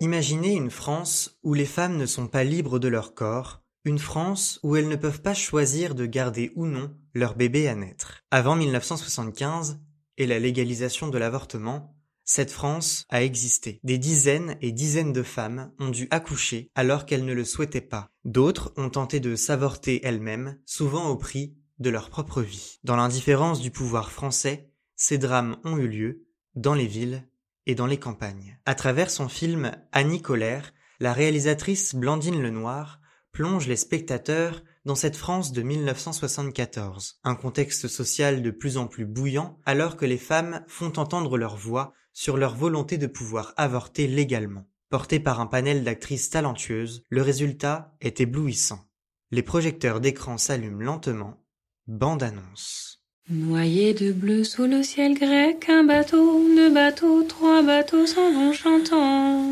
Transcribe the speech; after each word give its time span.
Imaginez 0.00 0.54
une 0.54 0.70
France 0.70 1.38
où 1.42 1.52
les 1.52 1.66
femmes 1.66 1.96
ne 1.96 2.06
sont 2.06 2.28
pas 2.28 2.44
libres 2.44 2.78
de 2.78 2.86
leur 2.86 3.14
corps, 3.14 3.62
une 3.84 3.98
France 3.98 4.60
où 4.62 4.76
elles 4.76 4.88
ne 4.88 4.96
peuvent 4.96 5.20
pas 5.20 5.34
choisir 5.34 5.94
de 5.94 6.06
garder 6.06 6.52
ou 6.54 6.64
non 6.64 6.94
leur 7.12 7.34
bébé 7.34 7.66
à 7.66 7.74
naître. 7.74 8.22
Avant 8.30 8.56
1975 8.56 9.80
et 10.16 10.26
la 10.26 10.38
légalisation 10.38 11.08
de 11.08 11.18
l'avortement, 11.18 11.95
cette 12.26 12.50
France 12.50 13.06
a 13.08 13.22
existé. 13.22 13.80
Des 13.84 13.98
dizaines 13.98 14.56
et 14.60 14.72
dizaines 14.72 15.12
de 15.12 15.22
femmes 15.22 15.72
ont 15.78 15.88
dû 15.88 16.08
accoucher 16.10 16.70
alors 16.74 17.06
qu'elles 17.06 17.24
ne 17.24 17.32
le 17.32 17.44
souhaitaient 17.44 17.80
pas. 17.80 18.10
D'autres 18.24 18.74
ont 18.76 18.90
tenté 18.90 19.20
de 19.20 19.36
s'avorter 19.36 20.04
elles-mêmes, 20.04 20.58
souvent 20.66 21.08
au 21.08 21.16
prix 21.16 21.56
de 21.78 21.88
leur 21.88 22.10
propre 22.10 22.42
vie. 22.42 22.80
Dans 22.82 22.96
l'indifférence 22.96 23.60
du 23.60 23.70
pouvoir 23.70 24.10
français, 24.10 24.70
ces 24.96 25.18
drames 25.18 25.56
ont 25.64 25.78
eu 25.78 25.86
lieu 25.86 26.26
dans 26.56 26.74
les 26.74 26.86
villes 26.86 27.28
et 27.66 27.76
dans 27.76 27.86
les 27.86 27.98
campagnes. 27.98 28.58
À 28.66 28.74
travers 28.74 29.10
son 29.10 29.28
film 29.28 29.72
Annie 29.92 30.22
Colère, 30.22 30.74
la 30.98 31.12
réalisatrice 31.12 31.94
Blandine 31.94 32.42
Lenoir 32.42 33.00
plonge 33.30 33.68
les 33.68 33.76
spectateurs 33.76 34.64
dans 34.84 34.94
cette 34.94 35.16
France 35.16 35.52
de 35.52 35.62
1974, 35.62 37.20
un 37.22 37.34
contexte 37.34 37.86
social 37.86 38.42
de 38.42 38.50
plus 38.50 38.78
en 38.78 38.86
plus 38.86 39.04
bouillant 39.04 39.58
alors 39.66 39.96
que 39.96 40.06
les 40.06 40.16
femmes 40.16 40.64
font 40.68 40.92
entendre 40.96 41.36
leur 41.36 41.56
voix 41.56 41.92
sur 42.16 42.38
leur 42.38 42.56
volonté 42.56 42.96
de 42.96 43.06
pouvoir 43.06 43.52
avorter 43.58 44.06
légalement. 44.06 44.64
Porté 44.88 45.20
par 45.20 45.38
un 45.38 45.46
panel 45.46 45.84
d'actrices 45.84 46.30
talentueuses, 46.30 47.02
le 47.10 47.20
résultat 47.20 47.94
est 48.00 48.22
éblouissant. 48.22 48.88
Les 49.32 49.42
projecteurs 49.42 50.00
d'écran 50.00 50.38
s'allument 50.38 50.80
lentement. 50.80 51.44
Bande 51.86 52.22
annonce. 52.22 53.02
Noyé 53.28 53.92
de 53.92 54.12
bleu 54.12 54.44
sous 54.44 54.64
le 54.64 54.82
ciel 54.82 55.12
grec, 55.12 55.68
un 55.68 55.84
bateau, 55.84 56.42
deux 56.56 56.72
bateaux, 56.72 57.22
trois 57.24 57.62
bateaux 57.62 58.06
s'en 58.06 58.32
vont 58.32 58.54
chantant. 58.54 59.42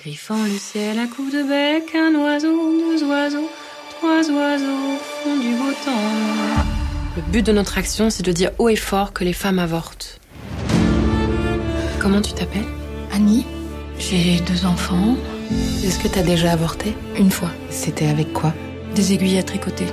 Griffant 0.00 0.44
le 0.44 0.56
ciel 0.56 0.98
à 0.98 1.08
coups 1.08 1.34
de 1.34 1.42
bec, 1.42 1.94
un 1.94 2.14
oiseau, 2.14 2.78
deux 2.78 3.04
oiseaux, 3.04 3.50
trois 3.90 4.30
oiseaux 4.30 4.96
font 5.22 5.36
du 5.36 5.54
beau 5.56 5.72
temps. 5.84 6.64
Le 7.16 7.22
but 7.30 7.44
de 7.44 7.52
notre 7.52 7.76
action, 7.76 8.08
c'est 8.08 8.22
de 8.22 8.32
dire 8.32 8.52
haut 8.58 8.70
et 8.70 8.76
fort 8.76 9.12
que 9.12 9.24
les 9.24 9.34
femmes 9.34 9.58
avortent. 9.58 10.18
Comment 12.08 12.22
tu 12.22 12.32
t'appelles 12.32 12.64
Annie, 13.12 13.44
j'ai 13.98 14.40
deux 14.40 14.64
enfants. 14.64 15.14
Est-ce 15.84 15.98
que 15.98 16.08
t'as 16.08 16.22
déjà 16.22 16.52
avorté 16.52 16.96
Une 17.18 17.30
fois. 17.30 17.50
C'était 17.68 18.06
avec 18.06 18.32
quoi 18.32 18.54
Des 18.94 19.12
aiguilles 19.12 19.36
à 19.36 19.42
tricoter. 19.42 19.84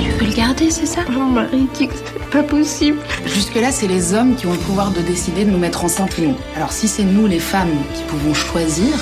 Tu 0.00 0.08
veux 0.08 0.26
le 0.26 0.36
garder, 0.36 0.70
c'est 0.70 0.86
ça 0.86 1.00
Mon 1.10 1.24
mari 1.24 1.66
dit 1.74 1.88
que 1.88 1.94
c'est 1.94 2.30
pas 2.30 2.44
possible. 2.44 2.98
Jusque-là, 3.26 3.72
c'est 3.72 3.88
les 3.88 4.14
hommes 4.14 4.36
qui 4.36 4.46
ont 4.46 4.52
le 4.52 4.58
pouvoir 4.58 4.92
de 4.92 5.00
décider 5.00 5.44
de 5.44 5.50
nous 5.50 5.58
mettre 5.58 5.84
enceinte 5.84 6.16
ou 6.18 6.28
non. 6.28 6.36
Alors 6.54 6.70
si 6.70 6.86
c'est 6.86 7.02
nous, 7.02 7.26
les 7.26 7.40
femmes, 7.40 7.74
qui 7.92 8.04
pouvons 8.04 8.34
choisir, 8.34 8.94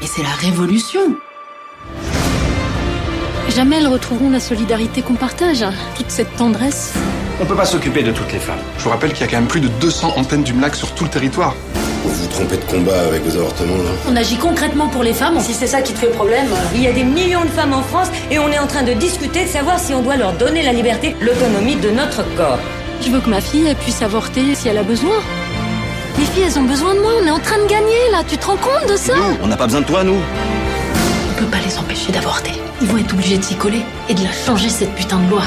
et 0.00 0.06
c'est 0.06 0.22
la 0.22 0.32
révolution. 0.40 1.14
Jamais 3.50 3.76
elles 3.76 3.88
retrouveront 3.88 4.30
la 4.30 4.40
solidarité 4.40 5.02
qu'on 5.02 5.12
partage, 5.12 5.62
hein. 5.62 5.74
toute 5.94 6.10
cette 6.10 6.34
tendresse. 6.36 6.94
On 7.40 7.44
peut 7.44 7.56
pas 7.56 7.64
s'occuper 7.64 8.02
de 8.02 8.12
toutes 8.12 8.32
les 8.32 8.38
femmes. 8.38 8.60
Je 8.78 8.84
vous 8.84 8.90
rappelle 8.90 9.12
qu'il 9.12 9.26
y 9.26 9.28
a 9.28 9.30
quand 9.30 9.38
même 9.38 9.48
plus 9.48 9.60
de 9.60 9.68
200 9.68 10.14
antennes 10.16 10.44
du 10.44 10.52
MLAC 10.52 10.76
sur 10.76 10.92
tout 10.94 11.04
le 11.04 11.10
territoire. 11.10 11.54
Vous 12.04 12.10
vous 12.10 12.26
trompez 12.28 12.56
de 12.56 12.64
combat 12.64 13.00
avec 13.08 13.24
vos 13.24 13.36
avortements, 13.36 13.76
là 13.76 13.90
On 14.08 14.14
agit 14.14 14.36
concrètement 14.36 14.88
pour 14.88 15.02
les 15.02 15.12
femmes, 15.14 15.40
si 15.40 15.52
c'est 15.52 15.66
ça 15.66 15.82
qui 15.82 15.94
te 15.94 15.98
fait 15.98 16.10
problème. 16.10 16.46
Il 16.74 16.82
y 16.82 16.86
a 16.86 16.92
des 16.92 17.02
millions 17.02 17.44
de 17.44 17.48
femmes 17.50 17.72
en 17.72 17.82
France 17.82 18.08
et 18.30 18.38
on 18.38 18.48
est 18.52 18.58
en 18.58 18.66
train 18.66 18.82
de 18.82 18.92
discuter 18.92 19.44
de 19.44 19.48
savoir 19.48 19.78
si 19.80 19.94
on 19.94 20.02
doit 20.02 20.16
leur 20.16 20.32
donner 20.34 20.62
la 20.62 20.72
liberté, 20.72 21.16
l'autonomie 21.20 21.76
de 21.76 21.90
notre 21.90 22.22
corps. 22.36 22.58
Je 23.00 23.10
veux 23.10 23.20
que 23.20 23.28
ma 23.30 23.40
fille 23.40 23.66
elle 23.66 23.76
puisse 23.76 24.02
avorter 24.02 24.54
si 24.54 24.68
elle 24.68 24.78
a 24.78 24.82
besoin? 24.82 25.16
Les 26.18 26.26
filles, 26.26 26.44
elles 26.46 26.58
ont 26.58 26.64
besoin 26.64 26.94
de 26.94 27.00
moi, 27.00 27.10
on 27.20 27.26
est 27.26 27.30
en 27.32 27.40
train 27.40 27.58
de 27.58 27.66
gagner 27.68 28.10
là, 28.12 28.22
tu 28.28 28.38
te 28.38 28.46
rends 28.46 28.56
compte 28.56 28.88
de 28.88 28.96
ça? 28.96 29.14
Nous, 29.16 29.38
on 29.42 29.48
n'a 29.48 29.56
pas 29.56 29.66
besoin 29.66 29.80
de 29.80 29.86
toi, 29.86 30.04
nous. 30.04 30.14
On 30.14 31.38
peut 31.40 31.50
pas 31.50 31.58
les 31.66 31.76
empêcher 31.76 32.12
d'avorter. 32.12 32.52
Ils 32.80 32.86
vont 32.86 32.98
être 32.98 33.12
obligés 33.12 33.38
de 33.38 33.42
s'y 33.42 33.56
coller 33.56 33.82
et 34.08 34.14
de 34.14 34.22
la 34.22 34.30
changer 34.30 34.68
cette 34.68 34.94
putain 34.94 35.18
de 35.18 35.30
loi. 35.30 35.42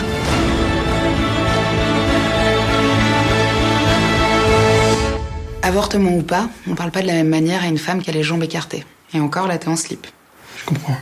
Avortement 5.67 6.15
ou 6.15 6.23
pas, 6.23 6.49
on 6.65 6.75
parle 6.75 6.91
pas 6.91 7.01
de 7.01 7.07
la 7.07 7.13
même 7.13 7.27
manière 7.27 7.61
à 7.61 7.67
une 7.67 7.77
femme 7.77 8.01
qui 8.01 8.09
a 8.09 8.13
les 8.13 8.23
jambes 8.23 8.41
écartées. 8.41 8.85
Et 9.13 9.19
encore, 9.19 9.49
là, 9.49 9.57
t'es 9.57 9.67
en 9.67 9.75
slip. 9.75 10.07
Je 10.55 10.63
comprends. 10.63 10.95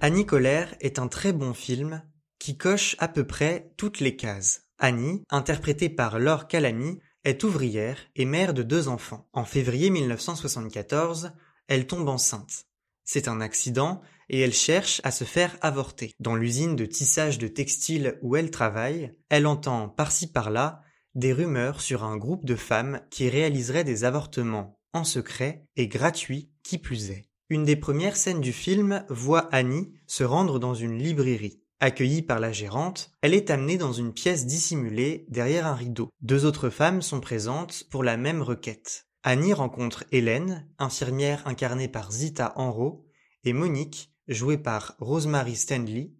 Annie 0.00 0.24
Colère 0.24 0.74
est 0.80 0.98
un 0.98 1.06
très 1.06 1.34
bon 1.34 1.52
film 1.52 2.02
qui 2.38 2.56
coche 2.56 2.96
à 2.98 3.08
peu 3.08 3.26
près 3.26 3.70
toutes 3.76 4.00
les 4.00 4.16
cases. 4.16 4.62
Annie, 4.78 5.22
interprétée 5.28 5.90
par 5.90 6.18
Laure 6.18 6.48
Calamy, 6.48 7.00
est 7.24 7.44
ouvrière 7.44 7.98
et 8.14 8.24
mère 8.24 8.54
de 8.54 8.62
deux 8.62 8.88
enfants. 8.88 9.28
En 9.34 9.44
février 9.44 9.90
1974, 9.90 11.32
elle 11.68 11.86
tombe 11.86 12.08
enceinte. 12.08 12.64
C'est 13.06 13.28
un 13.28 13.40
accident 13.40 14.02
et 14.28 14.40
elle 14.40 14.52
cherche 14.52 15.00
à 15.04 15.10
se 15.10 15.24
faire 15.24 15.56
avorter. 15.62 16.12
Dans 16.20 16.34
l'usine 16.34 16.76
de 16.76 16.84
tissage 16.84 17.38
de 17.38 17.48
textiles 17.48 18.18
où 18.20 18.36
elle 18.36 18.50
travaille, 18.50 19.14
elle 19.30 19.46
entend 19.46 19.88
par-ci 19.88 20.30
par-là 20.30 20.82
des 21.14 21.32
rumeurs 21.32 21.80
sur 21.80 22.04
un 22.04 22.16
groupe 22.16 22.44
de 22.44 22.56
femmes 22.56 23.00
qui 23.08 23.30
réaliseraient 23.30 23.84
des 23.84 24.04
avortements 24.04 24.78
en 24.92 25.04
secret 25.04 25.64
et 25.76 25.88
gratuits 25.88 26.50
qui 26.62 26.78
plus 26.78 27.10
est. 27.10 27.28
Une 27.48 27.64
des 27.64 27.76
premières 27.76 28.16
scènes 28.16 28.40
du 28.40 28.52
film 28.52 29.04
voit 29.08 29.48
Annie 29.52 29.92
se 30.08 30.24
rendre 30.24 30.58
dans 30.58 30.74
une 30.74 30.98
librairie. 30.98 31.62
Accueillie 31.78 32.22
par 32.22 32.40
la 32.40 32.50
gérante, 32.50 33.12
elle 33.20 33.34
est 33.34 33.50
amenée 33.50 33.78
dans 33.78 33.92
une 33.92 34.12
pièce 34.12 34.46
dissimulée 34.46 35.26
derrière 35.28 35.66
un 35.66 35.74
rideau. 35.74 36.10
Deux 36.22 36.44
autres 36.44 36.70
femmes 36.70 37.02
sont 37.02 37.20
présentes 37.20 37.84
pour 37.90 38.02
la 38.02 38.16
même 38.16 38.42
requête. 38.42 39.06
Annie 39.28 39.54
rencontre 39.54 40.04
Hélène, 40.12 40.68
infirmière 40.78 41.44
incarnée 41.48 41.88
par 41.88 42.12
Zita 42.12 42.52
Enro, 42.54 43.04
et 43.42 43.52
Monique, 43.52 44.12
jouée 44.28 44.56
par 44.56 44.94
Rosemary 45.00 45.56
Stanley, 45.56 46.12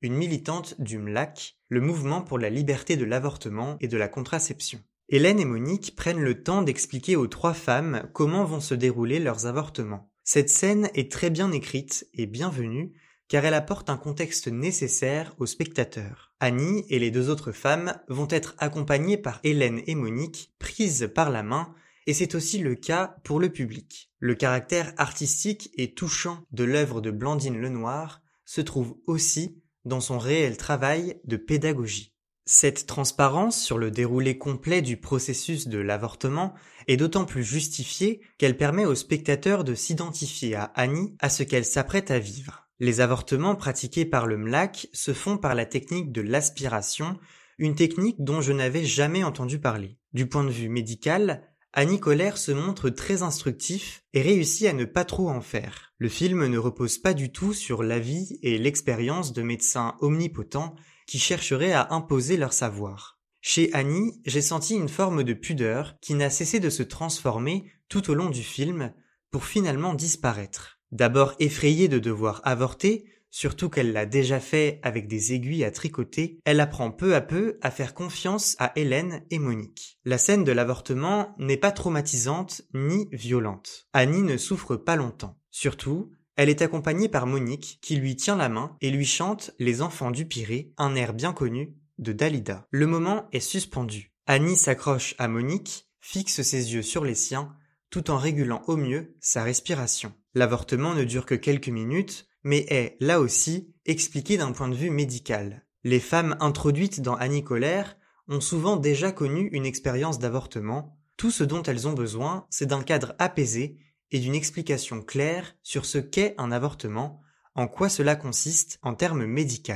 une 0.00 0.14
militante 0.14 0.80
du 0.80 0.98
MLAC, 0.98 1.56
le 1.68 1.80
mouvement 1.80 2.22
pour 2.22 2.38
la 2.38 2.50
liberté 2.50 2.96
de 2.96 3.04
l'avortement 3.04 3.78
et 3.80 3.88
de 3.88 3.96
la 3.96 4.06
contraception. 4.06 4.78
Hélène 5.08 5.40
et 5.40 5.44
Monique 5.44 5.96
prennent 5.96 6.22
le 6.22 6.44
temps 6.44 6.62
d'expliquer 6.62 7.16
aux 7.16 7.26
trois 7.26 7.52
femmes 7.52 8.08
comment 8.12 8.44
vont 8.44 8.60
se 8.60 8.74
dérouler 8.74 9.18
leurs 9.18 9.46
avortements. 9.46 10.08
Cette 10.22 10.48
scène 10.48 10.88
est 10.94 11.10
très 11.10 11.30
bien 11.30 11.50
écrite 11.50 12.06
et 12.14 12.26
bienvenue 12.26 12.92
car 13.26 13.44
elle 13.44 13.54
apporte 13.54 13.90
un 13.90 13.96
contexte 13.96 14.46
nécessaire 14.46 15.34
aux 15.38 15.46
spectateurs. 15.46 16.32
Annie 16.38 16.84
et 16.90 17.00
les 17.00 17.10
deux 17.10 17.28
autres 17.28 17.50
femmes 17.50 17.98
vont 18.06 18.28
être 18.30 18.54
accompagnées 18.58 19.16
par 19.16 19.40
Hélène 19.42 19.80
et 19.88 19.96
Monique, 19.96 20.54
prises 20.60 21.10
par 21.12 21.30
la 21.30 21.42
main, 21.42 21.74
et 22.06 22.14
c'est 22.14 22.34
aussi 22.34 22.58
le 22.58 22.74
cas 22.74 23.16
pour 23.24 23.40
le 23.40 23.50
public. 23.50 24.10
Le 24.18 24.34
caractère 24.34 24.92
artistique 24.96 25.70
et 25.76 25.94
touchant 25.94 26.44
de 26.50 26.64
l'œuvre 26.64 27.00
de 27.00 27.10
Blandine 27.10 27.60
Lenoir 27.60 28.22
se 28.44 28.60
trouve 28.60 28.96
aussi 29.06 29.62
dans 29.84 30.00
son 30.00 30.18
réel 30.18 30.56
travail 30.56 31.20
de 31.24 31.36
pédagogie. 31.36 32.12
Cette 32.44 32.86
transparence 32.86 33.62
sur 33.62 33.78
le 33.78 33.92
déroulé 33.92 34.36
complet 34.36 34.82
du 34.82 34.96
processus 34.96 35.68
de 35.68 35.78
l'avortement 35.78 36.54
est 36.88 36.96
d'autant 36.96 37.24
plus 37.24 37.44
justifiée 37.44 38.20
qu'elle 38.36 38.56
permet 38.56 38.84
aux 38.84 38.96
spectateurs 38.96 39.62
de 39.62 39.76
s'identifier 39.76 40.56
à 40.56 40.64
Annie 40.74 41.14
à 41.20 41.28
ce 41.28 41.44
qu'elle 41.44 41.64
s'apprête 41.64 42.10
à 42.10 42.18
vivre. 42.18 42.68
Les 42.80 43.00
avortements 43.00 43.54
pratiqués 43.54 44.04
par 44.04 44.26
le 44.26 44.36
MLAC 44.36 44.88
se 44.92 45.12
font 45.12 45.38
par 45.38 45.54
la 45.54 45.66
technique 45.66 46.10
de 46.10 46.20
l'aspiration, 46.20 47.16
une 47.58 47.76
technique 47.76 48.16
dont 48.18 48.40
je 48.40 48.52
n'avais 48.52 48.84
jamais 48.84 49.22
entendu 49.22 49.60
parler. 49.60 49.98
Du 50.12 50.26
point 50.26 50.42
de 50.42 50.50
vue 50.50 50.68
médical, 50.68 51.48
Annie 51.74 52.00
Colère 52.00 52.36
se 52.36 52.52
montre 52.52 52.90
très 52.90 53.22
instructif 53.22 54.04
et 54.12 54.20
réussit 54.20 54.66
à 54.66 54.74
ne 54.74 54.84
pas 54.84 55.06
trop 55.06 55.30
en 55.30 55.40
faire. 55.40 55.94
Le 55.96 56.10
film 56.10 56.46
ne 56.46 56.58
repose 56.58 56.98
pas 56.98 57.14
du 57.14 57.32
tout 57.32 57.54
sur 57.54 57.82
l'avis 57.82 58.38
et 58.42 58.58
l'expérience 58.58 59.32
de 59.32 59.40
médecins 59.40 59.96
omnipotents 60.00 60.74
qui 61.06 61.18
chercheraient 61.18 61.72
à 61.72 61.88
imposer 61.94 62.36
leur 62.36 62.52
savoir. 62.52 63.18
Chez 63.40 63.72
Annie, 63.72 64.20
j'ai 64.26 64.42
senti 64.42 64.74
une 64.74 64.90
forme 64.90 65.24
de 65.24 65.32
pudeur 65.32 65.96
qui 66.02 66.12
n'a 66.12 66.28
cessé 66.28 66.60
de 66.60 66.68
se 66.68 66.82
transformer 66.82 67.64
tout 67.88 68.10
au 68.10 68.14
long 68.14 68.28
du 68.28 68.42
film 68.42 68.92
pour 69.30 69.46
finalement 69.46 69.94
disparaître. 69.94 70.78
D'abord 70.90 71.34
effrayée 71.38 71.88
de 71.88 71.98
devoir 71.98 72.42
avorter, 72.44 73.06
surtout 73.32 73.68
qu'elle 73.68 73.92
l'a 73.92 74.06
déjà 74.06 74.38
fait 74.38 74.78
avec 74.84 75.08
des 75.08 75.32
aiguilles 75.32 75.64
à 75.64 75.72
tricoter, 75.72 76.38
elle 76.44 76.60
apprend 76.60 76.92
peu 76.92 77.16
à 77.16 77.20
peu 77.20 77.58
à 77.62 77.72
faire 77.72 77.94
confiance 77.94 78.54
à 78.60 78.70
Hélène 78.76 79.24
et 79.30 79.40
Monique. 79.40 79.98
La 80.04 80.18
scène 80.18 80.44
de 80.44 80.52
l'avortement 80.52 81.34
n'est 81.38 81.56
pas 81.56 81.72
traumatisante 81.72 82.62
ni 82.74 83.08
violente. 83.10 83.88
Annie 83.92 84.22
ne 84.22 84.36
souffre 84.36 84.76
pas 84.76 84.94
longtemps. 84.94 85.40
Surtout, 85.50 86.12
elle 86.36 86.48
est 86.48 86.62
accompagnée 86.62 87.08
par 87.08 87.26
Monique 87.26 87.78
qui 87.82 87.96
lui 87.96 88.14
tient 88.14 88.36
la 88.36 88.48
main 88.48 88.76
et 88.80 88.90
lui 88.90 89.06
chante 89.06 89.50
Les 89.58 89.82
enfants 89.82 90.12
du 90.12 90.26
Pirée, 90.26 90.72
un 90.76 90.94
air 90.94 91.14
bien 91.14 91.32
connu 91.32 91.74
de 91.98 92.12
Dalida. 92.12 92.66
Le 92.70 92.86
moment 92.86 93.28
est 93.32 93.40
suspendu. 93.40 94.12
Annie 94.26 94.56
s'accroche 94.56 95.14
à 95.18 95.26
Monique, 95.26 95.88
fixe 96.00 96.42
ses 96.42 96.74
yeux 96.74 96.82
sur 96.82 97.04
les 97.04 97.14
siens 97.14 97.56
tout 97.92 98.10
en 98.10 98.16
régulant 98.16 98.62
au 98.66 98.76
mieux 98.76 99.14
sa 99.20 99.44
respiration. 99.44 100.14
L'avortement 100.34 100.94
ne 100.94 101.04
dure 101.04 101.26
que 101.26 101.34
quelques 101.34 101.68
minutes, 101.68 102.26
mais 102.44 102.66
est, 102.68 102.96
là 103.00 103.20
aussi, 103.20 103.74
expliqué 103.84 104.36
d'un 104.36 104.52
point 104.52 104.68
de 104.68 104.74
vue 104.74 104.90
médical. 104.90 105.64
Les 105.84 106.00
femmes 106.00 106.36
introduites 106.40 107.00
dans 107.00 107.14
Annie 107.14 107.44
Colère 107.44 107.96
ont 108.28 108.40
souvent 108.40 108.76
déjà 108.76 109.12
connu 109.12 109.48
une 109.52 109.66
expérience 109.66 110.18
d'avortement. 110.18 110.98
Tout 111.16 111.30
ce 111.30 111.44
dont 111.44 111.62
elles 111.62 111.88
ont 111.88 111.92
besoin, 111.92 112.46
c'est 112.50 112.66
d'un 112.66 112.82
cadre 112.82 113.14
apaisé 113.18 113.78
et 114.10 114.20
d'une 114.20 114.34
explication 114.34 115.02
claire 115.02 115.56
sur 115.62 115.84
ce 115.84 115.98
qu'est 115.98 116.34
un 116.38 116.52
avortement, 116.52 117.20
en 117.54 117.66
quoi 117.66 117.88
cela 117.88 118.16
consiste 118.16 118.78
en 118.82 118.94
termes 118.94 119.26
médicaux. 119.26 119.72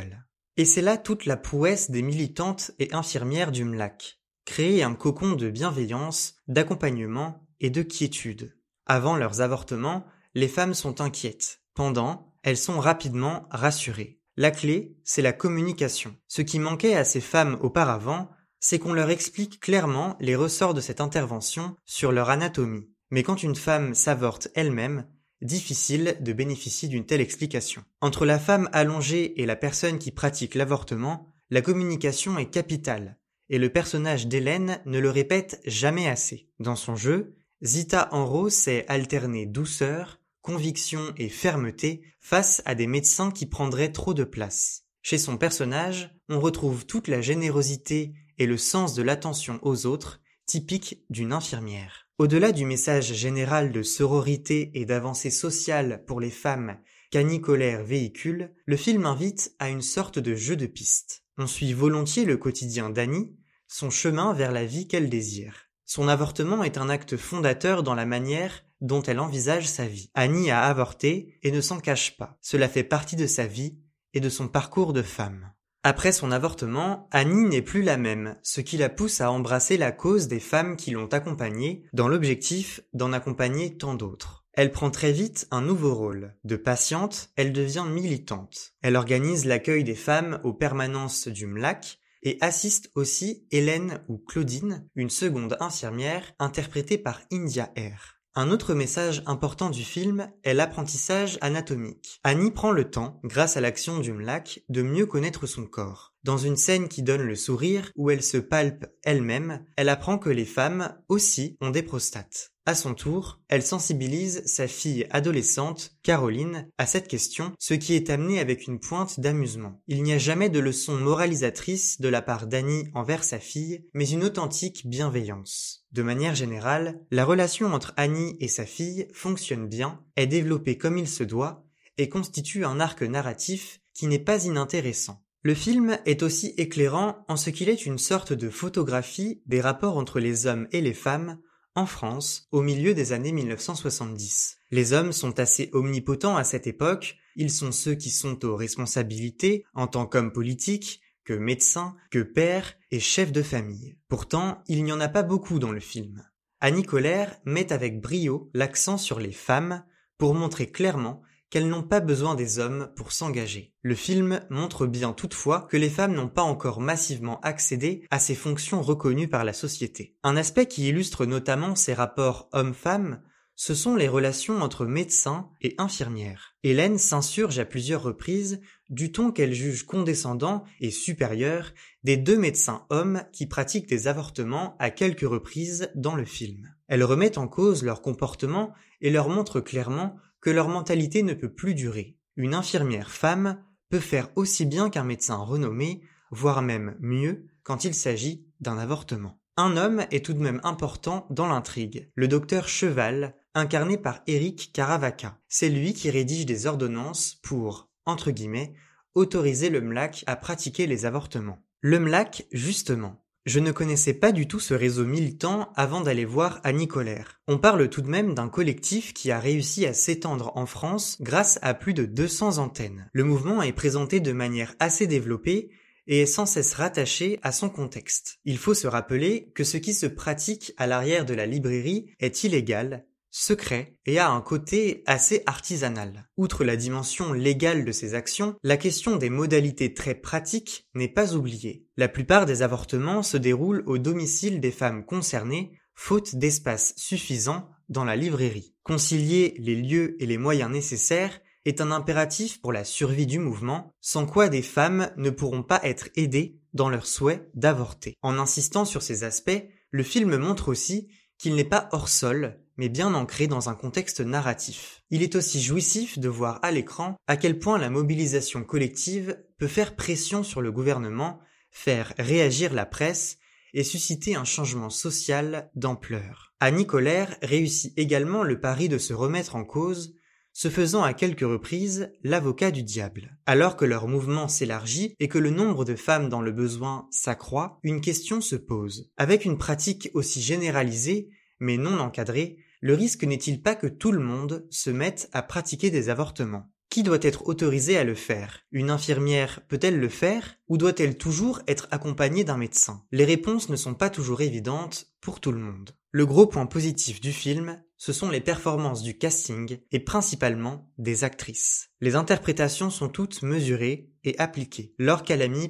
Et 0.57 0.65
c'est 0.65 0.83
là 0.83 0.97
toute 0.97 1.27
la 1.27 1.37
prouesse 1.37 1.91
des 1.91 2.03
militantes 2.03 2.71
et 2.79 2.93
infirmières 2.95 3.53
du 3.53 3.65
MLAC. 3.65 4.21
Créer 4.45 4.83
un 4.83 4.95
cocon 4.95 5.33
de 5.33 5.51
bienveillance, 5.51 6.37
d'accompagnement 6.49 7.47
et 7.61 7.71
de 7.71 7.83
quiétude. 7.83 8.57
Avant 8.87 9.17
leurs 9.17 9.41
avortements, 9.41 10.07
les 10.35 10.49
femmes 10.49 10.75
sont 10.75 11.01
inquiètes. 11.01 11.61
Pendant, 11.75 12.33
elles 12.47 12.57
sont 12.57 12.79
rapidement 12.79 13.49
rassurées. 13.51 14.21
La 14.37 14.53
clé, 14.53 14.95
c'est 15.03 15.21
la 15.21 15.33
communication. 15.33 16.15
Ce 16.29 16.43
qui 16.43 16.61
manquait 16.61 16.95
à 16.95 17.03
ces 17.03 17.21
femmes 17.21 17.59
auparavant, 17.61 18.31
c'est 18.61 18.79
qu'on 18.79 18.93
leur 18.93 19.11
explique 19.11 19.59
clairement 19.59 20.17
les 20.21 20.37
ressorts 20.37 20.73
de 20.73 20.81
cette 20.81 21.01
intervention 21.01 21.77
sur 21.85 22.13
leur 22.13 22.31
anatomie. 22.31 22.89
Mais 23.11 23.25
quand 23.25 23.43
une 23.43 23.57
femme 23.57 23.97
s'avorte 23.97 24.47
elle-même, 24.55 25.09
difficile 25.43 26.19
de 26.21 26.33
bénéficier 26.33 26.89
d'une 26.89 27.05
telle 27.05 27.21
explication. 27.21 27.83
Entre 28.01 28.25
la 28.25 28.39
femme 28.39 28.69
allongée 28.73 29.43
et 29.43 29.47
la 29.47 29.57
personne 29.57 29.99
qui 29.99 30.13
pratique 30.13 30.55
l'avortement, 30.55 31.35
la 31.51 31.63
communication 31.63 32.39
est 32.39 32.51
capitale, 32.51 33.19
et 33.49 33.59
le 33.59 33.71
personnage 33.71 34.29
d'Hélène 34.29 34.81
ne 34.87 35.01
le 35.01 35.11
répète 35.11 35.61
jamais 35.67 36.09
assez. 36.09 36.49
Dans 36.61 36.77
son 36.77 36.95
jeu, 36.95 37.35
Zita 37.65 38.09
Enro 38.13 38.51
sait 38.51 38.85
alterner 38.87 39.47
douceur, 39.47 40.21
conviction 40.47 41.13
et 41.17 41.29
fermeté 41.29 42.03
face 42.21 42.63
à 42.67 42.77
des 42.77 42.87
médecins 42.87 43.33
qui 43.33 43.47
prendraient 43.47 43.91
trop 43.91 44.15
de 44.15 44.23
place. 44.23 44.85
Chez 45.03 45.19
son 45.19 45.39
personnage, 45.39 46.15
on 46.29 46.39
retrouve 46.39 46.87
toute 46.87 47.09
la 47.09 47.21
générosité 47.21 48.13
et 48.39 48.47
le 48.47 48.57
sens 48.57 48.95
de 48.95 49.03
l'attention 49.03 49.59
aux 49.63 49.87
autres, 49.87 50.21
typique 50.47 51.03
d'une 51.11 51.33
infirmière. 51.33 52.07
Au-delà 52.19 52.53
du 52.53 52.65
message 52.65 53.13
général 53.13 53.73
de 53.73 53.83
sororité 53.83 54.71
et 54.75 54.85
d'avancée 54.85 55.31
sociale 55.31 56.05
pour 56.07 56.21
les 56.21 56.31
femmes 56.31 56.79
qu'Annie 57.11 57.41
Colère 57.41 57.83
véhicule, 57.83 58.55
le 58.67 58.77
film 58.77 59.05
invite 59.05 59.53
à 59.59 59.69
une 59.69 59.83
sorte 59.83 60.21
de 60.21 60.37
jeu 60.37 60.55
de 60.55 60.67
piste. 60.67 61.25
On 61.39 61.49
suit 61.49 61.73
volontiers 61.73 62.25
le 62.25 62.37
quotidien 62.37 62.89
d'Annie, 62.89 63.37
son 63.67 63.91
chemin 63.91 64.33
vers 64.33 64.53
la 64.53 64.65
vie 64.65 64.87
qu'elle 64.87 65.11
désire. 65.11 65.71
Son 65.87 66.07
avortement 66.07 66.63
est 66.63 66.79
un 66.79 66.89
acte 66.89 67.17
fondateur 67.17 67.83
dans 67.83 67.95
la 67.97 68.07
manière 68.07 68.63
dont 68.81 69.03
elle 69.03 69.21
envisage 69.21 69.69
sa 69.69 69.87
vie. 69.87 70.11
Annie 70.15 70.51
a 70.51 70.65
avorté 70.65 71.39
et 71.43 71.51
ne 71.51 71.61
s'en 71.61 71.79
cache 71.79 72.17
pas. 72.17 72.39
Cela 72.41 72.69
fait 72.69 72.85
partie 72.85 73.17
de 73.17 73.27
sa 73.27 73.47
vie 73.47 73.79
et 74.15 74.21
de 74.21 74.29
son 74.29 74.49
parcours 74.49 74.93
de 74.93 75.03
femme. 75.03 75.53
Après 75.83 76.11
son 76.11 76.33
avortement, 76.33 77.09
Annie 77.13 77.49
n'est 77.49 77.63
plus 77.63 77.83
la 77.83 77.97
même, 77.97 78.37
ce 78.43 78.61
qui 78.61 78.77
la 78.77 78.89
pousse 78.89 79.21
à 79.21 79.31
embrasser 79.31 79.77
la 79.77 79.93
cause 79.93 80.27
des 80.27 80.41
femmes 80.41 80.77
qui 80.77 80.91
l'ont 80.91 81.07
accompagnée 81.07 81.85
dans 81.93 82.09
l'objectif 82.09 82.81
d'en 82.93 83.13
accompagner 83.13 83.77
tant 83.77 83.95
d'autres. 83.95 84.47
Elle 84.53 84.73
prend 84.73 84.91
très 84.91 85.13
vite 85.13 85.47
un 85.51 85.61
nouveau 85.61 85.95
rôle. 85.95 86.35
De 86.43 86.57
patiente, 86.57 87.29
elle 87.37 87.53
devient 87.53 87.85
militante. 87.89 88.73
Elle 88.83 88.97
organise 88.97 89.45
l'accueil 89.45 89.85
des 89.85 89.95
femmes 89.95 90.41
aux 90.45 90.55
permanences 90.55 91.29
du 91.29 91.47
MLAC 91.47 92.01
et 92.23 92.39
assiste 92.41 92.91
aussi 92.95 93.47
Hélène 93.53 94.03
ou 94.09 94.19
Claudine, 94.19 94.89
une 94.97 95.11
seconde 95.11 95.57
infirmière 95.61 96.33
interprétée 96.41 96.99
par 96.99 97.21
India 97.31 97.71
Air. 97.77 98.16
Un 98.39 98.51
autre 98.51 98.75
message 98.75 99.23
important 99.25 99.71
du 99.71 99.83
film 99.83 100.31
est 100.45 100.53
l'apprentissage 100.53 101.39
anatomique. 101.41 102.21
Annie 102.23 102.51
prend 102.51 102.71
le 102.71 102.91
temps, 102.91 103.19
grâce 103.25 103.57
à 103.57 103.63
l'action 103.63 103.99
du 103.99 104.13
MLAC, 104.13 104.63
de 104.69 104.83
mieux 104.83 105.07
connaître 105.07 105.47
son 105.47 105.65
corps. 105.65 106.13
Dans 106.23 106.37
une 106.37 106.59
scène 106.59 106.89
qui 106.89 107.03
donne 107.03 107.23
le 107.23 107.35
sourire, 107.35 107.91
où 107.97 108.11
elle 108.11 108.23
se 108.23 108.37
palpe 108.37 108.85
elle-même, 109.05 109.65
elle 109.79 109.89
apprend 109.89 110.19
que 110.19 110.29
les 110.29 110.45
femmes 110.45 110.95
aussi 111.09 111.57
ont 111.63 111.71
des 111.71 111.83
prostates. 111.83 112.53
À 112.69 112.75
son 112.75 112.95
tour, 112.95 113.39
elle 113.47 113.63
sensibilise 113.63 114.43
sa 114.45 114.67
fille 114.67 115.07
adolescente, 115.11 115.93
Caroline, 116.03 116.69
à 116.79 116.87
cette 116.87 117.07
question, 117.07 117.53
ce 117.61 117.75
qui 117.75 117.95
est 117.95 118.11
amené 118.11 118.41
avec 118.41 118.67
une 118.67 118.81
pointe 118.81 119.21
d'amusement. 119.21 119.81
Il 119.87 120.03
n'y 120.03 120.13
a 120.13 120.19
jamais 120.19 120.51
de 120.51 120.59
leçon 120.59 120.97
moralisatrice 120.97 122.01
de 122.01 122.09
la 122.09 122.23
part 122.23 122.49
d'Annie 122.49 122.89
envers 122.93 123.23
sa 123.23 123.39
fille, 123.39 123.85
mais 123.95 124.09
une 124.11 124.25
authentique 124.25 124.89
bienveillance. 124.89 125.87
De 125.93 126.03
manière 126.03 126.35
générale, 126.35 127.01
la 127.13 127.25
relation 127.25 127.73
entre 127.73 127.95
Annie 127.97 128.37
et 128.41 128.49
sa 128.49 128.67
fille 128.67 129.07
fonctionne 129.13 129.69
bien, 129.69 130.03
est 130.17 130.27
développée 130.27 130.77
comme 130.77 130.99
il 130.99 131.09
se 131.09 131.23
doit, 131.23 131.65
et 131.99 132.09
constitue 132.09 132.65
un 132.65 132.81
arc 132.81 133.03
narratif 133.03 133.81
qui 133.95 134.09
n'est 134.09 134.19
pas 134.19 134.45
inintéressant. 134.45 135.23
Le 135.43 135.55
film 135.55 135.99
est 136.05 136.25
aussi 136.25 136.53
éclairant 136.57 137.25
en 137.29 137.37
ce 137.37 137.51
qu'il 137.51 137.69
est 137.69 137.87
une 137.87 137.99
sorte 137.99 138.33
de 138.33 138.51
photographie 138.51 139.41
des 139.47 139.61
rapports 139.61 139.97
entre 139.97 140.19
les 140.19 140.49
hommes 140.49 140.67
et 140.73 140.81
les 140.81 140.95
femmes 140.95 141.39
en 141.77 141.87
France, 141.87 142.49
au 142.51 142.63
milieu 142.63 142.95
des 142.95 143.13
années 143.13 143.33
1970. 143.33 144.59
Les 144.71 144.93
hommes 144.93 145.13
sont 145.13 145.39
assez 145.39 145.71
omnipotents 145.73 146.37
à 146.37 146.43
cette 146.43 146.67
époque, 146.67 147.17
ils 147.37 147.51
sont 147.51 147.71
ceux 147.71 147.95
qui 147.95 148.11
sont 148.11 148.45
aux 148.45 148.57
responsabilités 148.57 149.65
en 149.75 149.87
tant 149.87 150.07
qu'hommes 150.07 150.33
politiques, 150.33 151.03
que 151.25 151.35
médecins, 151.35 151.95
que 152.11 152.21
pères 152.23 152.75
et 152.91 153.01
chefs 153.01 153.33
de 153.33 153.43
famille. 153.43 153.99
Pourtant, 154.09 154.63
il 154.69 154.85
n'y 154.85 154.93
en 154.93 155.01
a 155.01 155.09
pas 155.09 155.23
beaucoup 155.23 155.59
dans 155.59 155.73
le 155.73 155.81
film. 155.81 156.25
Annie 156.61 156.85
Colère 156.85 157.39
met 157.45 157.73
avec 157.73 158.01
brio 158.01 158.51
l'accent 158.55 158.97
sur 158.97 159.21
les 159.21 159.33
femmes 159.33 159.85
pour 160.17 160.35
montrer 160.35 160.71
clairement 160.71 161.21
qu'elles 161.51 161.69
n'ont 161.69 161.83
pas 161.83 162.01
besoin 162.01 162.35
des 162.35 162.59
hommes 162.59 162.91
pour 162.97 163.13
s'engager. 163.13 163.73
Le 163.83 163.95
film 163.95 164.41
montre 164.51 164.87
bien 164.87 165.13
toutefois 165.13 165.67
que 165.71 165.77
les 165.77 165.91
femmes 165.91 166.15
n'ont 166.15 166.29
pas 166.29 166.43
encore 166.43 166.81
massivement 166.81 167.41
accédé 167.41 168.05
à 168.11 168.19
ces 168.19 168.35
fonctions 168.35 168.83
reconnues 168.83 169.29
par 169.29 169.45
la 169.45 169.53
société. 169.53 170.17
Un 170.23 170.37
aspect 170.37 170.67
qui 170.67 170.89
illustre 170.89 171.27
notamment 171.27 171.77
ces 171.77 171.95
rapports 171.95 172.49
hommes-femmes, 172.53 173.21
ce 173.59 173.75
sont 173.75 173.97
les 173.97 174.09
relations 174.09 174.61
entre 174.61 174.85
médecins 174.85 175.49
et 175.63 175.75
infirmières. 175.79 176.55
Hélène 176.63 176.99
s'insurge 176.99 177.59
à 177.59 177.65
plusieurs 177.65 178.03
reprises 178.03 178.61
du 178.91 179.13
ton 179.13 179.33
qu'elle 179.33 179.55
juge 179.55 179.85
condescendant 179.85 180.65
et 180.81 180.91
supérieur 180.91 181.73
des 182.05 182.19
deux 182.19 182.37
médecins 182.37 182.85
hommes 182.91 183.23
qui 183.33 183.47
pratiquent 183.47 183.89
des 183.89 184.09
avortements 184.09 184.77
à 184.79 184.91
quelques 184.91 185.27
reprises 185.27 185.91
dans 185.95 186.17
le 186.17 186.27
film. 186.27 186.71
Elle 186.87 187.03
remet 187.03 187.39
en 187.39 187.49
cause 187.49 187.83
leur 187.83 188.03
comportement 188.03 188.75
et 189.01 189.11
leur 189.11 189.31
montre 189.31 189.61
clairement 189.61 190.17
que 190.47 190.51
leur 190.53 190.69
mentalité 190.69 191.25
ne 191.25 191.35
peut 191.35 191.53
plus 191.53 191.75
durer. 191.75 192.17
Une 192.37 192.55
infirmière 192.55 193.11
femme 193.11 193.61
peut 193.89 193.99
faire 193.99 194.29
aussi 194.37 194.65
bien 194.65 194.91
qu'un 194.91 195.03
médecin 195.03 195.35
renommé, 195.35 196.03
voire 196.31 196.63
même 196.63 196.97
mieux 197.01 197.49
quand 197.65 197.83
il 197.83 197.95
s'agit 197.95 198.47
d'un 198.61 198.79
avortement. 198.79 199.41
Un 199.57 199.77
homme 199.77 200.07
est 200.13 200.25
tout 200.25 200.35
de 200.35 200.39
même 200.39 200.61
important 200.63 201.27
dans 201.31 201.49
l'intrigue, 201.49 202.13
le 202.15 202.29
docteur 202.29 202.69
Cheval, 202.69 203.35
incarné 203.55 203.99
par 203.99 204.21
Eric 204.29 204.71
Caravaca. 204.73 205.37
C'est 205.49 205.69
lui 205.69 205.95
qui 205.95 206.11
rédige 206.11 206.47
des 206.47 206.67
ordonnances 206.67 207.35
pour, 207.43 207.91
entre 208.05 208.31
guillemets, 208.31 208.73
autoriser 209.17 209.69
le 209.69 209.81
MLAC 209.81 210.23
à 210.29 210.37
pratiquer 210.37 210.87
les 210.87 211.07
avortements. 211.07 211.59
Le 211.81 211.99
MLAC, 211.99 212.47
justement, 212.53 213.26
je 213.47 213.61
ne 213.61 213.71
connaissais 213.71 214.13
pas 214.13 214.33
du 214.33 214.49
tout 214.49 214.59
ce 214.59 214.75
réseau 214.75 215.05
militant 215.05 215.73
avant 215.77 216.01
d'aller 216.01 216.25
voir 216.25 216.61
Annie 216.65 216.89
Colère. 216.89 217.41
On 217.47 217.59
parle 217.59 217.89
tout 217.89 218.03
de 218.03 218.11
même 218.11 218.35
d'un 218.35 218.49
collectif 218.49 219.15
qui 219.15 219.31
a 219.31 219.39
réussi 219.39 219.87
à 219.87 219.95
s'étendre 219.95 220.51
en 220.57 220.67
France 220.67 221.19
grâce 221.21 221.61
à 221.63 221.73
plus 221.73 221.95
de 221.95 222.05
200 222.05 222.59
antennes. 222.59 223.09
Le 223.13 223.23
mouvement 223.23 223.63
est 223.63 223.73
présenté 223.73 224.19
de 224.19 224.33
manière 224.33 224.75
assez 224.81 225.07
développée 225.07 225.71
et 226.09 226.23
est 226.23 226.27
sans 226.27 226.47
cesse 226.47 226.75
rattaché 226.75 227.39
à 227.43 227.53
son 227.53 227.69
contexte. 227.69 228.39
Il 228.45 228.59
faut 228.59 228.75
se 228.75 228.89
rappeler 228.89 229.53
que 229.55 229.65
ce 229.65 229.77
qui 229.77 229.95
se 229.95 230.07
pratique 230.07 230.73
à 230.77 230.89
l'arrière 230.89 231.25
de 231.25 231.35
la 231.35 231.47
librairie 231.47 232.07
est 232.19 232.43
illégal 232.43 233.05
secret 233.39 233.99
et 234.07 234.19
a 234.19 234.31
un 234.31 234.41
côté 234.41 235.03
assez 235.05 235.43
artisanal. 235.45 236.27
Outre 236.39 236.65
la 236.65 236.75
dimension 236.77 237.35
légale 237.35 237.85
de 237.85 237.93
ces 237.93 238.15
actions, 238.15 238.57
la 238.63 238.79
question 238.79 239.17
des 239.17 239.29
modalités 239.29 239.93
très 239.93 240.15
pratiques 240.15 240.87
n'est 240.95 241.13
pas 241.13 241.35
oubliée. 241.35 241.85
La 241.99 242.09
plupart 242.09 242.47
des 242.47 242.63
avortements 242.63 243.23
se 243.23 243.37
déroulent 243.37 243.83
au 243.87 243.99
domicile 243.99 244.59
des 244.59 244.71
femmes 244.71 245.05
concernées, 245.05 245.79
faute 245.95 246.37
d'espace 246.37 246.95
suffisant 246.97 247.69
dans 247.91 248.05
la 248.05 248.17
librairie. 248.17 248.75
Concilier 248.83 249.55
les 249.59 249.77
lieux 249.77 250.17
et 250.19 250.27
les 250.27 250.39
moyens 250.39 250.71
nécessaires 250.71 251.39
est 251.67 251.83
un 251.83 251.91
impératif 251.91 252.63
pour 252.63 252.73
la 252.73 252.85
survie 252.85 253.27
du 253.27 253.39
mouvement, 253.39 253.93
sans 254.01 254.25
quoi 254.25 254.49
des 254.49 254.63
femmes 254.63 255.11
ne 255.19 255.31
pourront 255.31 255.63
pas 255.63 255.81
être 255.83 256.09
aidées 256.17 256.59
dans 256.73 256.89
leur 256.89 257.07
souhait 257.07 257.51
d'avorter. 257.55 258.15
En 258.23 258.39
insistant 258.39 258.87
sur 258.87 259.03
ces 259.03 259.25
aspects, 259.25 259.63
le 259.91 260.03
film 260.03 260.37
montre 260.39 260.69
aussi 260.69 261.09
qu'il 261.39 261.55
n'est 261.55 261.65
pas 261.65 261.91
hors 261.93 262.09
sol, 262.09 262.63
mais 262.77 262.89
bien 262.89 263.15
ancré 263.15 263.47
dans 263.47 263.69
un 263.69 263.75
contexte 263.75 264.21
narratif. 264.21 265.03
Il 265.11 265.23
est 265.23 265.37
aussi 265.37 265.63
jouissif 265.63 266.19
de 266.19 266.29
voir 266.29 266.59
à 266.63 266.71
l'écran 266.71 267.17
à 267.27 267.37
quel 267.37 267.59
point 267.59 267.79
la 267.79 267.91
mobilisation 267.91 268.65
collective 268.65 269.39
peut 269.59 269.67
faire 269.67 269.97
pression 269.97 270.43
sur 270.43 270.61
le 270.61 270.73
gouvernement, 270.73 271.41
faire 271.71 272.13
réagir 272.19 272.73
la 272.73 272.87
presse 272.87 273.39
et 273.75 273.85
susciter 273.85 274.35
un 274.35 274.45
changement 274.45 274.91
social 274.91 275.71
d'ampleur. 275.75 276.55
Annie 276.61 276.87
Colère 276.87 277.37
réussit 277.43 277.93
également 277.99 278.43
le 278.43 278.59
pari 278.61 278.89
de 278.89 278.99
se 278.99 279.13
remettre 279.13 279.57
en 279.57 279.65
cause, 279.65 280.15
se 280.55 280.71
faisant 280.71 281.03
à 281.03 281.13
quelques 281.13 281.41
reprises 281.41 282.11
l'avocat 282.23 282.71
du 282.71 282.83
diable. 282.83 283.37
Alors 283.45 283.77
que 283.77 283.85
leur 283.85 284.09
mouvement 284.09 284.49
s'élargit 284.49 285.15
et 285.21 285.29
que 285.29 285.37
le 285.37 285.51
nombre 285.51 285.85
de 285.85 285.95
femmes 285.95 286.31
dans 286.31 286.41
le 286.41 286.53
besoin 286.53 287.07
s'accroît, 287.11 287.79
une 287.83 288.01
question 288.01 288.41
se 288.41 288.57
pose. 288.57 289.11
Avec 289.19 289.45
une 289.45 289.59
pratique 289.59 290.09
aussi 290.15 290.41
généralisée, 290.41 291.29
mais 291.61 291.77
non 291.77 291.99
encadrée, 291.99 292.57
le 292.87 292.95
risque 292.95 293.25
n'est-il 293.25 293.63
pas 293.63 293.75
que 293.75 293.89
tout 293.89 294.13
le 294.13 294.21
monde 294.21 294.65
se 294.71 294.91
mette 294.91 295.29
à 295.33 295.43
pratiquer 295.43 295.91
des 295.91 296.09
avortements? 296.09 296.71
Qui 296.89 297.03
doit 297.03 297.19
être 297.21 297.49
autorisé 297.49 297.99
à 297.99 298.05
le 298.05 298.15
faire? 298.15 298.61
Une 298.71 298.91
infirmière 298.91 299.61
peut-elle 299.67 299.99
le 299.99 300.09
faire 300.09 300.55
ou 300.69 300.79
doit-elle 300.79 301.19
toujours 301.19 301.61
être 301.67 301.89
accompagnée 301.91 302.45
d'un 302.45 302.57
médecin? 302.57 303.03
Les 303.11 303.25
réponses 303.25 303.71
ne 303.71 303.75
sont 303.75 303.95
pas 303.95 304.09
toujours 304.09 304.41
évidentes 304.41 305.09
pour 305.21 305.41
tout 305.41 305.51
le 305.51 305.59
monde. 305.59 305.97
Le 306.13 306.27
gros 306.27 306.47
point 306.47 306.67
positif 306.67 307.21
du 307.21 307.33
film, 307.33 307.83
ce 307.97 308.13
sont 308.13 308.31
les 308.31 308.41
performances 308.41 309.03
du 309.03 309.19
casting 309.19 309.79
et 309.91 309.99
principalement 309.99 310.89
des 310.97 311.25
actrices. 311.25 311.89
Les 312.01 312.15
interprétations 312.15 312.91
sont 312.91 313.09
toutes 313.09 313.43
mesurées 313.43 314.13
et 314.23 314.39
appliquées. 314.39 314.95
Laure 315.01 315.25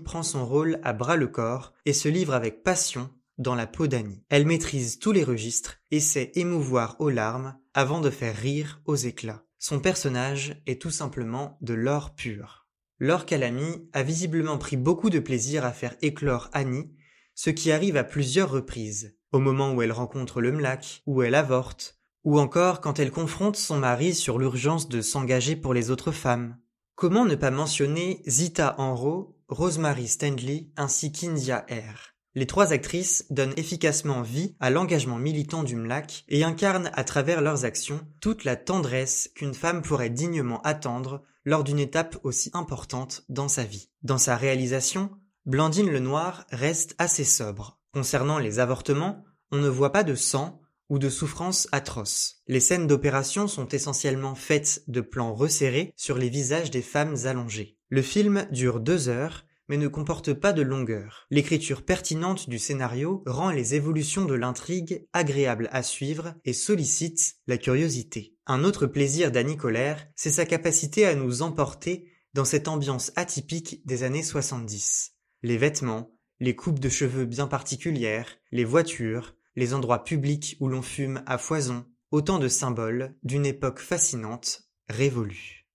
prend 0.04 0.23
son 0.23 0.44
rôle 0.44 0.80
à 0.82 0.92
bras 0.92 1.16
le 1.16 1.28
corps 1.28 1.73
et 1.87 1.94
se 1.94 2.11
livre 2.11 2.35
avec 2.35 2.62
passion 2.62 3.08
dans 3.38 3.54
la 3.54 3.66
peau 3.66 3.86
d'Annie. 3.86 4.24
Elle 4.28 4.46
maîtrise 4.46 4.98
tous 4.98 5.12
les 5.12 5.24
registres 5.24 5.78
et 5.90 6.00
sait 6.00 6.32
émouvoir 6.34 6.96
aux 7.00 7.10
larmes 7.10 7.56
avant 7.74 8.00
de 8.00 8.10
faire 8.10 8.36
rire 8.36 8.80
aux 8.86 8.96
éclats. 8.96 9.44
Son 9.58 9.80
personnage 9.80 10.62
est 10.66 10.80
tout 10.80 10.90
simplement 10.90 11.58
de 11.60 11.74
l'or 11.74 12.14
pur. 12.14 12.66
Laure 12.98 13.26
Calamy 13.26 13.88
a 13.92 14.02
visiblement 14.02 14.58
pris 14.58 14.76
beaucoup 14.76 15.10
de 15.10 15.18
plaisir 15.18 15.64
à 15.64 15.72
faire 15.72 15.96
éclore 16.02 16.48
Annie, 16.52 16.90
ce 17.34 17.50
qui 17.50 17.70
arrive 17.70 17.96
à 17.96 18.04
plusieurs 18.04 18.50
reprises, 18.50 19.16
au 19.32 19.38
moment 19.38 19.72
où 19.74 19.82
elle 19.82 19.92
rencontre 19.92 20.40
le 20.40 20.52
mlac, 20.52 21.02
où 21.06 21.22
elle 21.22 21.34
avorte, 21.34 21.98
ou 22.24 22.40
encore 22.40 22.80
quand 22.80 22.98
elle 22.98 23.10
confronte 23.10 23.56
son 23.56 23.78
mari 23.78 24.14
sur 24.14 24.38
l'urgence 24.38 24.88
de 24.88 25.02
s'engager 25.02 25.56
pour 25.56 25.74
les 25.74 25.90
autres 25.90 26.12
femmes. 26.12 26.58
Comment 26.94 27.26
ne 27.26 27.34
pas 27.34 27.50
mentionner 27.50 28.22
Zita 28.26 28.74
Enro, 28.78 29.36
Rosemary 29.48 30.08
Stanley 30.08 30.70
ainsi 30.76 31.12
qu'India 31.12 31.66
R. 31.70 32.15
Les 32.36 32.46
trois 32.46 32.74
actrices 32.74 33.24
donnent 33.30 33.54
efficacement 33.56 34.20
vie 34.20 34.54
à 34.60 34.68
l'engagement 34.68 35.16
militant 35.16 35.62
du 35.62 35.74
MLAC 35.74 36.26
et 36.28 36.44
incarnent 36.44 36.90
à 36.92 37.02
travers 37.02 37.40
leurs 37.40 37.64
actions 37.64 38.06
toute 38.20 38.44
la 38.44 38.56
tendresse 38.56 39.30
qu'une 39.34 39.54
femme 39.54 39.80
pourrait 39.80 40.10
dignement 40.10 40.60
attendre 40.60 41.22
lors 41.46 41.64
d'une 41.64 41.78
étape 41.78 42.18
aussi 42.24 42.50
importante 42.52 43.24
dans 43.30 43.48
sa 43.48 43.64
vie. 43.64 43.88
Dans 44.02 44.18
sa 44.18 44.36
réalisation, 44.36 45.10
Blandine 45.46 45.90
Lenoir 45.90 46.44
reste 46.50 46.94
assez 46.98 47.24
sobre. 47.24 47.80
Concernant 47.94 48.38
les 48.38 48.58
avortements, 48.58 49.24
on 49.50 49.56
ne 49.56 49.68
voit 49.68 49.92
pas 49.92 50.04
de 50.04 50.14
sang 50.14 50.60
ou 50.90 50.98
de 50.98 51.08
souffrances 51.08 51.68
atroces. 51.72 52.42
Les 52.48 52.60
scènes 52.60 52.86
d'opération 52.86 53.48
sont 53.48 53.68
essentiellement 53.68 54.34
faites 54.34 54.82
de 54.88 55.00
plans 55.00 55.32
resserrés 55.32 55.94
sur 55.96 56.18
les 56.18 56.28
visages 56.28 56.70
des 56.70 56.82
femmes 56.82 57.16
allongées. 57.24 57.78
Le 57.88 58.02
film 58.02 58.46
dure 58.50 58.80
deux 58.80 59.08
heures 59.08 59.46
mais 59.68 59.76
ne 59.76 59.88
comporte 59.88 60.32
pas 60.32 60.52
de 60.52 60.62
longueur. 60.62 61.26
L'écriture 61.30 61.85
pertinente 61.85 62.49
du 62.49 62.58
scénario 62.58 63.23
rend 63.26 63.50
les 63.50 63.75
évolutions 63.75 64.25
de 64.25 64.35
l'intrigue 64.35 65.06
agréables 65.12 65.68
à 65.73 65.82
suivre 65.82 66.35
et 66.44 66.52
sollicite 66.52 67.37
la 67.46 67.58
curiosité. 67.58 68.35
Un 68.46 68.64
autre 68.64 68.87
plaisir 68.87 69.32
d'Annie 69.32 69.56
Colère, 69.56 70.06
c'est 70.14 70.30
sa 70.30 70.46
capacité 70.46 71.06
à 71.06 71.14
nous 71.14 71.42
emporter 71.42 72.06
dans 72.35 72.44
cette 72.44 72.68
ambiance 72.68 73.12
atypique 73.16 73.85
des 73.87 74.02
années 74.02 74.23
70. 74.23 75.14
Les 75.42 75.56
vêtements, 75.56 76.16
les 76.38 76.54
coupes 76.54 76.78
de 76.78 76.88
cheveux 76.88 77.25
bien 77.25 77.46
particulières, 77.46 78.28
les 78.52 78.64
voitures, 78.64 79.35
les 79.56 79.75
endroits 79.75 80.04
publics 80.04 80.56
où 80.61 80.68
l'on 80.68 80.82
fume 80.82 81.23
à 81.26 81.38
foison, 81.38 81.87
autant 82.11 82.38
de 82.38 82.49
symboles 82.49 83.16
d'une 83.23 83.46
époque 83.46 83.80
fascinante, 83.80 84.68
révolue. 84.88 85.65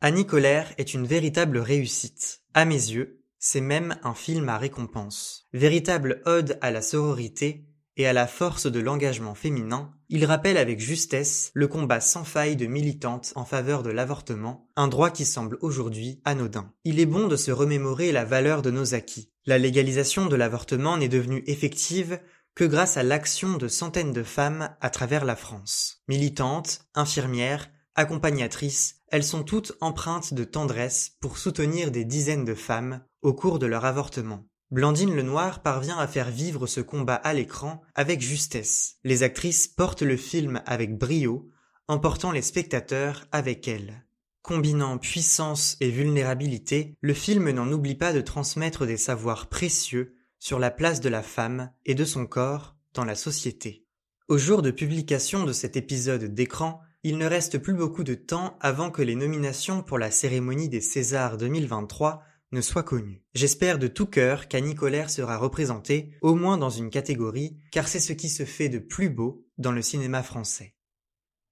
Annie 0.00 0.26
Colère 0.26 0.72
est 0.78 0.94
une 0.94 1.08
véritable 1.08 1.58
réussite. 1.58 2.42
À 2.54 2.64
mes 2.64 2.74
yeux, 2.74 3.20
c'est 3.40 3.60
même 3.60 3.98
un 4.04 4.14
film 4.14 4.48
à 4.48 4.56
récompense. 4.56 5.48
Véritable 5.52 6.22
ode 6.24 6.56
à 6.60 6.70
la 6.70 6.82
sororité 6.82 7.66
et 7.96 8.06
à 8.06 8.12
la 8.12 8.28
force 8.28 8.70
de 8.70 8.78
l'engagement 8.78 9.34
féminin, 9.34 9.92
il 10.08 10.24
rappelle 10.24 10.56
avec 10.56 10.78
justesse 10.78 11.50
le 11.52 11.66
combat 11.66 12.00
sans 12.00 12.22
faille 12.22 12.54
de 12.54 12.66
militantes 12.66 13.32
en 13.34 13.44
faveur 13.44 13.82
de 13.82 13.90
l'avortement, 13.90 14.68
un 14.76 14.86
droit 14.86 15.10
qui 15.10 15.24
semble 15.24 15.58
aujourd'hui 15.62 16.20
anodin. 16.24 16.72
Il 16.84 17.00
est 17.00 17.06
bon 17.06 17.26
de 17.26 17.34
se 17.34 17.50
remémorer 17.50 18.12
la 18.12 18.24
valeur 18.24 18.62
de 18.62 18.70
nos 18.70 18.94
acquis. 18.94 19.32
La 19.46 19.58
légalisation 19.58 20.26
de 20.26 20.36
l'avortement 20.36 20.96
n'est 20.96 21.08
devenue 21.08 21.42
effective 21.48 22.20
que 22.54 22.62
grâce 22.62 22.96
à 22.96 23.02
l'action 23.02 23.56
de 23.56 23.66
centaines 23.66 24.12
de 24.12 24.22
femmes 24.22 24.70
à 24.80 24.90
travers 24.90 25.24
la 25.24 25.34
France. 25.34 26.04
Militantes, 26.06 26.82
infirmières, 26.94 27.68
accompagnatrices, 27.98 29.02
elles 29.08 29.24
sont 29.24 29.42
toutes 29.42 29.72
empreintes 29.80 30.32
de 30.32 30.44
tendresse 30.44 31.16
pour 31.20 31.36
soutenir 31.36 31.90
des 31.90 32.04
dizaines 32.04 32.44
de 32.44 32.54
femmes 32.54 33.02
au 33.22 33.34
cours 33.34 33.58
de 33.58 33.66
leur 33.66 33.84
avortement. 33.84 34.46
Blandine 34.70 35.16
Lenoir 35.16 35.62
parvient 35.62 35.98
à 35.98 36.06
faire 36.06 36.30
vivre 36.30 36.66
ce 36.66 36.80
combat 36.80 37.16
à 37.16 37.34
l'écran 37.34 37.82
avec 37.96 38.20
justesse. 38.20 38.98
Les 39.02 39.24
actrices 39.24 39.66
portent 39.66 40.02
le 40.02 40.16
film 40.16 40.62
avec 40.64 40.96
brio, 40.96 41.50
emportant 41.88 42.30
les 42.30 42.42
spectateurs 42.42 43.26
avec 43.32 43.66
elles. 43.66 44.04
Combinant 44.42 44.98
puissance 44.98 45.76
et 45.80 45.90
vulnérabilité, 45.90 46.94
le 47.00 47.14
film 47.14 47.50
n'en 47.50 47.72
oublie 47.72 47.96
pas 47.96 48.12
de 48.12 48.20
transmettre 48.20 48.86
des 48.86 48.96
savoirs 48.96 49.48
précieux 49.48 50.14
sur 50.38 50.60
la 50.60 50.70
place 50.70 51.00
de 51.00 51.08
la 51.08 51.22
femme 51.22 51.72
et 51.84 51.96
de 51.96 52.04
son 52.04 52.26
corps 52.26 52.76
dans 52.94 53.04
la 53.04 53.16
société. 53.16 53.86
Au 54.28 54.38
jour 54.38 54.62
de 54.62 54.70
publication 54.70 55.44
de 55.44 55.52
cet 55.52 55.76
épisode 55.76 56.24
d'écran, 56.32 56.80
il 57.04 57.18
ne 57.18 57.26
reste 57.26 57.58
plus 57.58 57.74
beaucoup 57.74 58.04
de 58.04 58.14
temps 58.14 58.56
avant 58.60 58.90
que 58.90 59.02
les 59.02 59.14
nominations 59.14 59.82
pour 59.82 59.98
la 59.98 60.10
cérémonie 60.10 60.68
des 60.68 60.80
Césars 60.80 61.36
2023 61.36 62.22
ne 62.52 62.60
soient 62.60 62.82
connues. 62.82 63.22
J'espère 63.34 63.78
de 63.78 63.88
tout 63.88 64.06
cœur 64.06 64.48
qu'Annie 64.48 64.74
Colère 64.74 65.10
sera 65.10 65.36
représentée, 65.36 66.12
au 66.22 66.34
moins 66.34 66.56
dans 66.56 66.70
une 66.70 66.90
catégorie, 66.90 67.58
car 67.70 67.88
c'est 67.88 68.00
ce 68.00 68.12
qui 68.12 68.28
se 68.28 68.44
fait 68.44 68.68
de 68.68 68.78
plus 68.78 69.10
beau 69.10 69.46
dans 69.58 69.72
le 69.72 69.82
cinéma 69.82 70.22
français. 70.22 70.74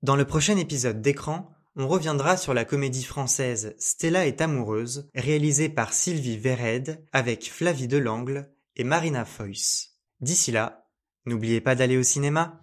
Dans 0.02 0.16
le 0.16 0.24
prochain 0.24 0.56
épisode 0.56 1.02
d'écran, 1.02 1.50
on 1.76 1.88
reviendra 1.88 2.36
sur 2.36 2.54
la 2.54 2.64
comédie 2.64 3.04
française 3.04 3.74
Stella 3.78 4.26
est 4.26 4.40
amoureuse, 4.40 5.10
réalisée 5.14 5.68
par 5.68 5.92
Sylvie 5.92 6.38
Vered 6.38 7.04
avec 7.12 7.50
Flavie 7.50 7.88
Delangle 7.88 8.50
et 8.76 8.84
Marina 8.84 9.24
Foyce. 9.24 9.98
D'ici 10.20 10.52
là, 10.52 10.88
n'oubliez 11.26 11.60
pas 11.60 11.74
d'aller 11.74 11.98
au 11.98 12.02
cinéma. 12.02 12.62